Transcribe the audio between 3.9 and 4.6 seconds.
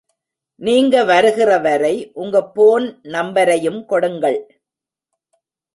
கொடுங்கள்.